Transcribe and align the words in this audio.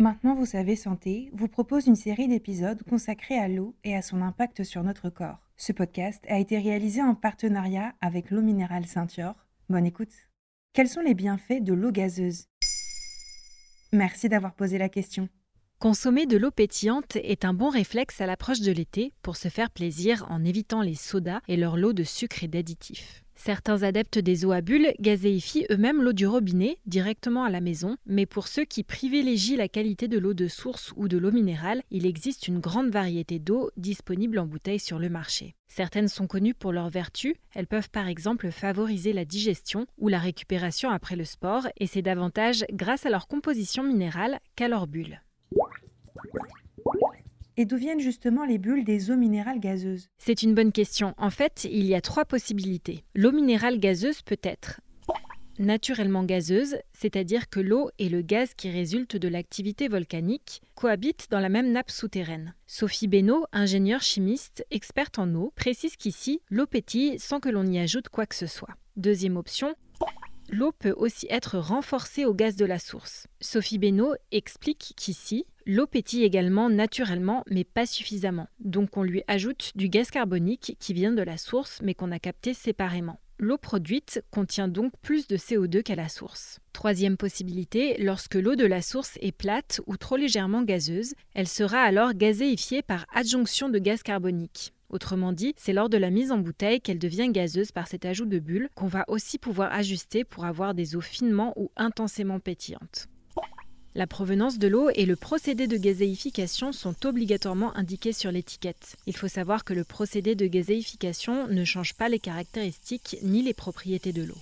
Maintenant 0.00 0.34
vous 0.34 0.46
savez 0.46 0.76
santé 0.76 1.28
vous 1.34 1.46
propose 1.46 1.86
une 1.86 1.94
série 1.94 2.26
d'épisodes 2.26 2.82
consacrés 2.88 3.38
à 3.38 3.48
l'eau 3.48 3.76
et 3.84 3.94
à 3.94 4.00
son 4.00 4.22
impact 4.22 4.64
sur 4.64 4.82
notre 4.82 5.10
corps. 5.10 5.46
Ce 5.58 5.74
podcast 5.74 6.24
a 6.26 6.38
été 6.38 6.58
réalisé 6.58 7.02
en 7.02 7.14
partenariat 7.14 7.92
avec 8.00 8.30
l'eau 8.30 8.40
minérale 8.40 8.86
Saint-Yor. 8.86 9.34
Bonne 9.68 9.84
écoute. 9.84 10.08
Quels 10.72 10.88
sont 10.88 11.02
les 11.02 11.12
bienfaits 11.12 11.62
de 11.62 11.74
l'eau 11.74 11.92
gazeuse? 11.92 12.46
Merci 13.92 14.30
d'avoir 14.30 14.54
posé 14.54 14.78
la 14.78 14.88
question. 14.88 15.28
Consommer 15.78 16.24
de 16.24 16.38
l'eau 16.38 16.50
pétillante 16.50 17.16
est 17.16 17.44
un 17.44 17.52
bon 17.52 17.68
réflexe 17.68 18.22
à 18.22 18.26
l'approche 18.26 18.60
de 18.60 18.72
l'été 18.72 19.12
pour 19.20 19.36
se 19.36 19.48
faire 19.48 19.70
plaisir 19.70 20.24
en 20.30 20.42
évitant 20.46 20.80
les 20.80 20.94
sodas 20.94 21.42
et 21.46 21.58
leur 21.58 21.76
lot 21.76 21.92
de 21.92 22.04
sucre 22.04 22.42
et 22.42 22.48
d'additifs. 22.48 23.22
Certains 23.42 23.84
adeptes 23.84 24.18
des 24.18 24.44
eaux 24.44 24.52
à 24.52 24.60
bulles 24.60 24.92
gazéifient 25.00 25.64
eux-mêmes 25.70 26.02
l'eau 26.02 26.12
du 26.12 26.26
robinet 26.26 26.76
directement 26.84 27.42
à 27.42 27.48
la 27.48 27.62
maison, 27.62 27.96
mais 28.04 28.26
pour 28.26 28.46
ceux 28.46 28.66
qui 28.66 28.82
privilégient 28.82 29.56
la 29.56 29.66
qualité 29.66 30.08
de 30.08 30.18
l'eau 30.18 30.34
de 30.34 30.46
source 30.46 30.92
ou 30.94 31.08
de 31.08 31.16
l'eau 31.16 31.32
minérale, 31.32 31.80
il 31.90 32.04
existe 32.04 32.48
une 32.48 32.58
grande 32.58 32.90
variété 32.90 33.38
d'eau 33.38 33.70
disponible 33.78 34.38
en 34.38 34.44
bouteille 34.44 34.78
sur 34.78 34.98
le 34.98 35.08
marché. 35.08 35.54
Certaines 35.68 36.08
sont 36.08 36.26
connues 36.26 36.52
pour 36.52 36.70
leurs 36.70 36.90
vertus, 36.90 37.34
elles 37.54 37.66
peuvent 37.66 37.88
par 37.88 38.08
exemple 38.08 38.50
favoriser 38.50 39.14
la 39.14 39.24
digestion 39.24 39.86
ou 39.96 40.08
la 40.08 40.18
récupération 40.18 40.90
après 40.90 41.16
le 41.16 41.24
sport, 41.24 41.66
et 41.78 41.86
c'est 41.86 42.02
davantage 42.02 42.66
grâce 42.74 43.06
à 43.06 43.10
leur 43.10 43.26
composition 43.26 43.82
minérale 43.82 44.40
qu'à 44.54 44.68
leurs 44.68 44.86
bulles. 44.86 45.22
Et 47.60 47.66
d'où 47.66 47.76
viennent 47.76 48.00
justement 48.00 48.46
les 48.46 48.56
bulles 48.56 48.84
des 48.84 49.10
eaux 49.10 49.18
minérales 49.18 49.60
gazeuses? 49.60 50.08
C'est 50.16 50.42
une 50.42 50.54
bonne 50.54 50.72
question. 50.72 51.12
En 51.18 51.28
fait, 51.28 51.68
il 51.70 51.84
y 51.84 51.94
a 51.94 52.00
trois 52.00 52.24
possibilités. 52.24 53.04
L'eau 53.14 53.32
minérale 53.32 53.78
gazeuse 53.78 54.22
peut 54.22 54.40
être 54.42 54.80
naturellement 55.58 56.24
gazeuse, 56.24 56.76
c'est-à-dire 56.94 57.50
que 57.50 57.60
l'eau 57.60 57.90
et 57.98 58.08
le 58.08 58.22
gaz 58.22 58.54
qui 58.54 58.70
résultent 58.70 59.18
de 59.18 59.28
l'activité 59.28 59.88
volcanique 59.88 60.62
cohabitent 60.74 61.26
dans 61.30 61.38
la 61.38 61.50
même 61.50 61.70
nappe 61.70 61.90
souterraine. 61.90 62.54
Sophie 62.66 63.08
Benoît, 63.08 63.46
ingénieure 63.52 64.00
chimiste, 64.00 64.64
experte 64.70 65.18
en 65.18 65.34
eau, 65.34 65.52
précise 65.54 65.96
qu'ici, 65.96 66.40
l'eau 66.48 66.64
pétille 66.64 67.18
sans 67.18 67.40
que 67.40 67.50
l'on 67.50 67.66
y 67.66 67.78
ajoute 67.78 68.08
quoi 68.08 68.24
que 68.24 68.36
ce 68.36 68.46
soit. 68.46 68.74
Deuxième 68.96 69.36
option, 69.36 69.74
l'eau 70.48 70.72
peut 70.72 70.94
aussi 70.96 71.26
être 71.28 71.58
renforcée 71.58 72.24
au 72.24 72.32
gaz 72.32 72.56
de 72.56 72.64
la 72.64 72.78
source. 72.78 73.26
Sophie 73.42 73.78
Benoît 73.78 74.16
explique 74.32 74.94
qu'ici, 74.96 75.44
l'eau 75.70 75.86
pétille 75.86 76.24
également 76.24 76.68
naturellement, 76.68 77.44
mais 77.48 77.62
pas 77.62 77.86
suffisamment. 77.86 78.48
Donc 78.58 78.96
on 78.96 79.04
lui 79.04 79.22
ajoute 79.28 79.70
du 79.76 79.88
gaz 79.88 80.10
carbonique 80.10 80.76
qui 80.80 80.92
vient 80.92 81.12
de 81.12 81.22
la 81.22 81.36
source, 81.36 81.78
mais 81.82 81.94
qu'on 81.94 82.10
a 82.10 82.18
capté 82.18 82.54
séparément. 82.54 83.20
L'eau 83.38 83.56
produite 83.56 84.20
contient 84.32 84.66
donc 84.66 84.92
plus 85.00 85.28
de 85.28 85.36
CO2 85.36 85.84
qu'à 85.84 85.94
la 85.94 86.08
source. 86.08 86.58
Troisième 86.72 87.16
possibilité, 87.16 87.96
lorsque 88.02 88.34
l'eau 88.34 88.56
de 88.56 88.66
la 88.66 88.82
source 88.82 89.16
est 89.20 89.30
plate 89.30 89.80
ou 89.86 89.96
trop 89.96 90.16
légèrement 90.16 90.62
gazeuse, 90.62 91.14
elle 91.34 91.48
sera 91.48 91.82
alors 91.82 92.14
gazéifiée 92.14 92.82
par 92.82 93.06
adjonction 93.14 93.68
de 93.68 93.78
gaz 93.78 94.02
carbonique. 94.02 94.72
Autrement 94.88 95.32
dit, 95.32 95.54
c'est 95.56 95.72
lors 95.72 95.88
de 95.88 95.98
la 95.98 96.10
mise 96.10 96.32
en 96.32 96.38
bouteille 96.38 96.80
qu'elle 96.80 96.98
devient 96.98 97.30
gazeuse 97.30 97.70
par 97.70 97.86
cet 97.86 98.04
ajout 98.04 98.26
de 98.26 98.40
bulles 98.40 98.70
qu'on 98.74 98.88
va 98.88 99.04
aussi 99.06 99.38
pouvoir 99.38 99.72
ajuster 99.72 100.24
pour 100.24 100.46
avoir 100.46 100.74
des 100.74 100.96
eaux 100.96 101.00
finement 101.00 101.52
ou 101.54 101.70
intensément 101.76 102.40
pétillantes. 102.40 103.06
La 103.96 104.06
provenance 104.06 104.58
de 104.58 104.68
l'eau 104.68 104.88
et 104.94 105.04
le 105.04 105.16
procédé 105.16 105.66
de 105.66 105.76
gazéification 105.76 106.70
sont 106.70 106.94
obligatoirement 107.04 107.76
indiqués 107.76 108.12
sur 108.12 108.30
l'étiquette. 108.30 108.94
Il 109.06 109.16
faut 109.16 109.26
savoir 109.26 109.64
que 109.64 109.74
le 109.74 109.82
procédé 109.82 110.36
de 110.36 110.46
gazéification 110.46 111.48
ne 111.48 111.64
change 111.64 111.94
pas 111.94 112.08
les 112.08 112.20
caractéristiques 112.20 113.16
ni 113.22 113.42
les 113.42 113.52
propriétés 113.52 114.12
de 114.12 114.22
l'eau. 114.22 114.38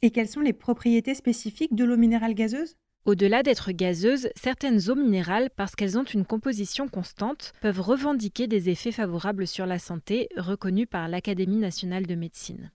Et 0.00 0.10
quelles 0.10 0.28
sont 0.28 0.40
les 0.40 0.54
propriétés 0.54 1.14
spécifiques 1.14 1.74
de 1.74 1.84
l'eau 1.84 1.98
minérale 1.98 2.32
gazeuse? 2.32 2.76
Au-delà 3.04 3.42
d'être 3.42 3.72
gazeuses, 3.72 4.30
certaines 4.36 4.88
eaux 4.88 4.94
minérales, 4.94 5.50
parce 5.54 5.74
qu'elles 5.74 5.98
ont 5.98 6.04
une 6.04 6.24
composition 6.24 6.88
constante, 6.88 7.52
peuvent 7.60 7.80
revendiquer 7.80 8.46
des 8.46 8.70
effets 8.70 8.92
favorables 8.92 9.46
sur 9.46 9.66
la 9.66 9.78
santé 9.78 10.28
reconnus 10.36 10.88
par 10.90 11.08
l'Académie 11.08 11.56
nationale 11.56 12.06
de 12.06 12.14
médecine. 12.14 12.70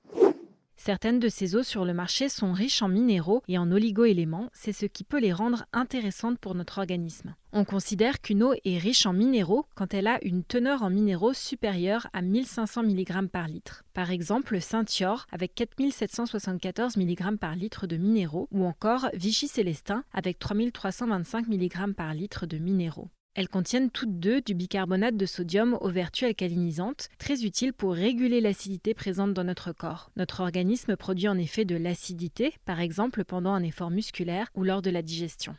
Certaines 0.86 1.20
de 1.20 1.30
ces 1.30 1.56
eaux 1.56 1.64
sur 1.64 1.86
le 1.86 1.94
marché 1.94 2.28
sont 2.28 2.52
riches 2.52 2.82
en 2.82 2.90
minéraux 2.90 3.42
et 3.48 3.58
en 3.58 3.72
oligoéléments, 3.72 4.50
c'est 4.52 4.74
ce 4.74 4.86
qui 4.86 5.06
peut 5.06 5.22
les 5.22 5.32
rendre 5.32 5.66
intéressantes 5.72 6.38
pour 6.38 6.56
notre 6.56 6.80
organisme. 6.80 7.36
On 7.54 7.64
considère 7.64 8.20
qu'une 8.20 8.44
eau 8.44 8.54
est 8.66 8.80
riche 8.80 9.06
en 9.06 9.14
minéraux 9.14 9.66
quand 9.76 9.94
elle 9.94 10.08
a 10.08 10.20
une 10.26 10.44
teneur 10.44 10.84
en 10.84 10.90
minéraux 10.90 11.32
supérieure 11.32 12.08
à 12.12 12.22
1500 12.22 12.84
mg 12.84 13.30
par 13.30 13.48
litre. 13.48 13.86
Par 13.94 14.12
exemple, 14.12 14.60
Saint-Yor 14.60 15.26
avec 15.32 15.56
4774 15.56 16.98
mg 16.98 17.38
par 17.38 17.56
litre 17.56 17.88
de 17.88 17.96
minéraux 17.96 18.50
ou 18.52 18.66
encore 18.66 19.08
Vichy 19.14 19.48
Célestin 19.48 20.04
avec 20.12 20.38
3325 20.38 21.48
mg 21.48 21.94
par 21.94 22.14
litre 22.14 22.46
de 22.46 22.58
minéraux. 22.58 23.08
Elles 23.36 23.50
contiennent 23.50 23.90
toutes 23.90 24.20
deux 24.20 24.42
du 24.42 24.54
bicarbonate 24.54 25.18
de 25.18 25.26
sodium 25.26 25.76
aux 25.82 25.90
vertus 25.90 26.28
alcalinisantes, 26.28 27.10
très 27.18 27.44
utile 27.44 27.74
pour 27.74 27.94
réguler 27.94 28.42
l'acidité 28.42 28.94
présente 28.94 29.34
dans 29.34 29.44
notre 29.44 29.72
corps. 29.72 30.12
Notre 30.18 30.42
organisme 30.42 30.96
produit 30.96 31.28
en 31.28 31.40
effet 31.40 31.66
de 31.66 31.76
l'acidité, 31.76 32.54
par 32.66 32.80
exemple 32.80 33.24
pendant 33.26 33.54
un 33.54 33.64
effort 33.64 33.90
musculaire 33.90 34.50
ou 34.54 34.64
lors 34.64 34.84
de 34.84 34.92
la 34.92 35.02
digestion. 35.02 35.56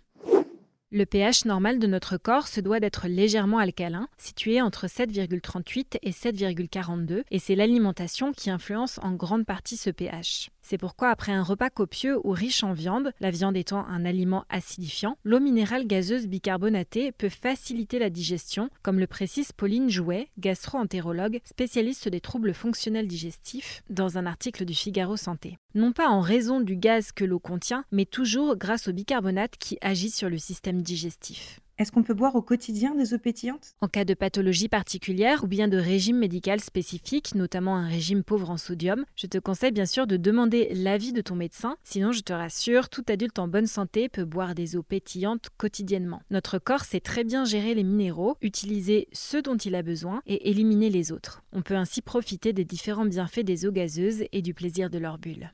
Le 0.93 1.07
pH 1.07 1.45
normal 1.47 1.81
de 1.81 1.89
notre 1.89 2.17
corps 2.17 2.47
se 2.47 2.61
doit 2.61 2.79
d'être 2.79 3.09
légèrement 3.09 3.59
alcalin, 3.59 4.07
situé 4.17 4.63
entre 4.63 4.87
7,38 4.87 5.99
et 6.01 6.13
7,42, 6.13 7.25
et 7.33 7.41
c'est 7.41 7.57
l'alimentation 7.57 8.33
qui 8.33 8.49
influence 8.49 9.01
en 9.03 9.15
grande 9.15 9.45
partie 9.45 9.77
ce 9.77 9.91
pH. 9.91 10.51
C'est 10.67 10.79
pourquoi 10.79 11.11
après 11.11 11.33
un 11.33 11.43
repas 11.43 11.69
copieux 11.69 12.19
ou 12.25 12.31
riche 12.31 12.65
en 12.65 12.73
viande, 12.73 13.13
la 13.21 13.31
viande 13.31 13.55
étant 13.55 13.87
un 13.87 14.07
aliment 14.07 14.47
acidifiant, 14.49 15.19
l'eau 15.23 15.39
minérale 15.39 15.87
gazeuse 15.87 16.27
bicarbonatée 16.27 17.13
peut 17.13 17.29
faciliter 17.29 17.99
la 17.99 18.09
digestion, 18.09 18.71
comme 18.83 18.99
le 18.99 19.07
précise 19.07 19.53
Pauline 19.53 19.91
Jouet, 19.91 20.31
gastro-entérologue, 20.39 21.41
spécialiste 21.45 22.09
des 22.09 22.23
troubles 22.23 22.55
fonctionnels 22.55 23.09
digestifs, 23.09 23.83
dans 23.91 24.17
un 24.17 24.25
article 24.25 24.65
du 24.65 24.75
Figaro 24.75 25.19
Santé. 25.19 25.59
Non 25.75 25.93
pas 25.93 26.09
en 26.09 26.23
raison 26.23 26.61
du 26.61 26.77
gaz 26.77 27.13
que 27.13 27.27
l'eau 27.27 27.41
contient, 27.41 27.85
mais 27.93 28.07
toujours 28.07 28.57
grâce 28.57 28.89
au 28.89 28.95
bicarbonate 28.95 29.59
qui 29.59 29.77
agit 29.83 30.11
sur 30.11 30.31
le 30.31 30.39
système 30.39 30.81
digestif. 30.81 31.61
Est-ce 31.77 31.91
qu'on 31.91 32.05
peut 32.05 32.15
boire 32.15 32.37
au 32.37 32.43
quotidien 32.43 32.95
des 32.95 33.15
eaux 33.15 33.19
pétillantes? 33.19 33.75
En 33.81 33.89
cas 33.89 34.05
de 34.05 34.15
pathologie 34.15 34.69
particulière 34.69 35.43
ou 35.43 35.49
bien 35.49 35.67
de 35.67 35.77
régime 35.77 36.19
médical 36.19 36.61
spécifique, 36.61 37.35
notamment 37.35 37.77
un 37.77 37.89
régime 37.89 38.23
pauvre 38.23 38.51
en 38.51 38.57
sodium, 38.57 39.05
je 39.17 39.27
te 39.27 39.39
conseille 39.39 39.73
bien 39.73 39.85
sûr 39.85 40.07
de 40.07 40.17
demander 40.17 40.69
l'avis 40.73 41.13
de 41.13 41.21
ton 41.21 41.35
médecin. 41.35 41.77
Sinon, 41.83 42.13
je 42.13 42.21
te 42.21 42.33
rassure, 42.33 42.89
tout 42.89 43.03
adulte 43.09 43.41
en 43.41 43.49
bonne 43.49 43.67
santé 43.67 44.09
peut 44.09 44.25
boire 44.25 44.55
des 44.55 44.77
eaux 44.77 44.85
pétillantes 44.85 45.49
quotidiennement. 45.57 46.23
Notre 46.31 46.61
corps 46.61 46.85
sait 46.85 47.01
très 47.01 47.25
bien 47.25 47.45
gérer 47.45 47.75
les 47.75 47.83
minéraux, 47.83 48.37
utiliser 48.41 49.09
ceux 49.13 49.43
dont 49.43 49.57
il 49.57 49.75
a 49.75 49.83
besoin 49.83 50.23
et 50.27 50.51
éliminer 50.51 50.91
les 50.91 51.11
autres. 51.11 51.43
On 51.53 51.63
peut 51.63 51.75
ainsi 51.75 52.03
profiter 52.03 52.53
des 52.53 52.65
différents 52.65 53.05
bienfaits 53.05 53.41
des 53.41 53.67
eaux 53.67 53.73
gazeuses 53.73 54.23
et 54.31 54.43
du 54.43 54.55
plaisir 54.55 54.91
de 54.91 54.99
leurs 54.99 55.19
bulles. 55.19 55.51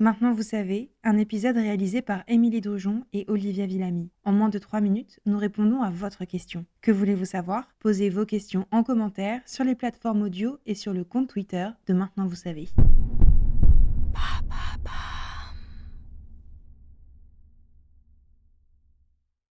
Maintenant 0.00 0.32
vous 0.32 0.44
savez, 0.44 0.92
un 1.02 1.16
épisode 1.16 1.56
réalisé 1.56 2.02
par 2.02 2.22
Émilie 2.28 2.60
Drujon 2.60 3.02
et 3.12 3.24
Olivia 3.26 3.66
Villamy. 3.66 4.10
En 4.24 4.30
moins 4.30 4.48
de 4.48 4.58
3 4.58 4.80
minutes, 4.80 5.18
nous 5.26 5.38
répondons 5.38 5.82
à 5.82 5.90
votre 5.90 6.24
question. 6.24 6.64
Que 6.82 6.92
voulez-vous 6.92 7.24
savoir? 7.24 7.64
Posez 7.80 8.08
vos 8.08 8.24
questions 8.24 8.68
en 8.70 8.84
commentaire 8.84 9.40
sur 9.44 9.64
les 9.64 9.74
plateformes 9.74 10.22
audio 10.22 10.58
et 10.66 10.76
sur 10.76 10.92
le 10.92 11.02
compte 11.02 11.28
Twitter 11.28 11.66
de 11.88 11.94
Maintenant 11.94 12.26
vous 12.28 12.36
savez. 12.36 12.68